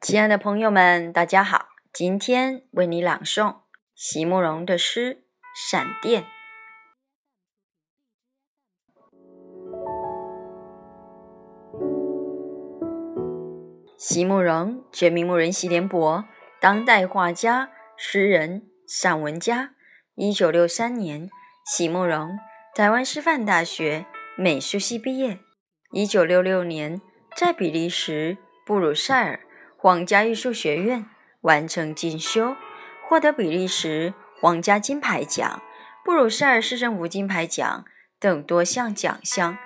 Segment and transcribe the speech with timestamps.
[0.00, 1.66] 亲爱的朋友们，大家好！
[1.92, 3.56] 今天为你朗诵
[3.94, 5.14] 席慕容的诗
[5.70, 6.22] 《闪电》。
[14.04, 16.24] 席慕容，全名慕人席联博，
[16.60, 19.74] 当代画家、诗人、散文家。
[20.16, 21.30] 一九六三年，
[21.64, 22.36] 席慕容
[22.74, 24.04] 台湾师范大学
[24.36, 25.38] 美术系毕业。
[25.92, 27.00] 一九六六年，
[27.36, 29.38] 在比利时布鲁塞尔。
[29.76, 31.06] 皇家艺术学院
[31.42, 32.56] 完成进修，
[33.08, 35.62] 获得比利时皇家金牌奖、
[36.04, 37.84] 布鲁塞尔市政府金牌奖
[38.18, 39.56] 等多项奖项，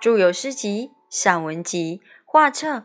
[0.00, 2.84] 著有诗集、散文集、画册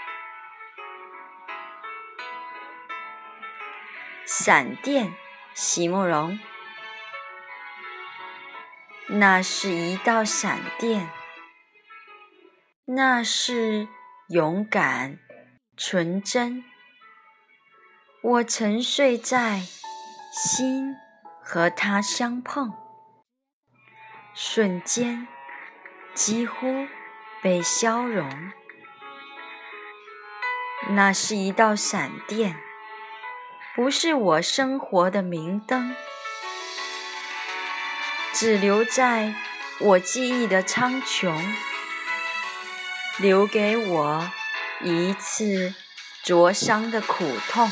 [4.25, 5.13] 闪电，
[5.53, 6.39] 席慕容。
[9.07, 11.09] 那是一道闪电，
[12.85, 13.87] 那是
[14.29, 15.19] 勇敢、
[15.75, 16.63] 纯真。
[18.21, 19.61] 我沉睡在
[20.31, 20.95] 心
[21.43, 22.71] 和他相碰，
[24.33, 25.27] 瞬间
[26.13, 26.87] 几乎
[27.41, 28.51] 被消融。
[30.91, 32.55] 那是一道闪电，
[33.73, 35.95] 不是我生活的明灯，
[38.33, 39.33] 只留在
[39.79, 41.33] 我记忆的苍穹，
[43.17, 44.29] 留给我
[44.81, 45.73] 一次
[46.21, 47.71] 灼伤的苦痛。